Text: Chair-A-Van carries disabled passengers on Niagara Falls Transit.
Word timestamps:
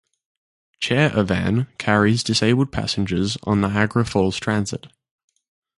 Chair-A-Van 0.79 1.67
carries 1.77 2.23
disabled 2.23 2.71
passengers 2.71 3.37
on 3.43 3.61
Niagara 3.61 4.03
Falls 4.03 4.39
Transit. 4.39 4.87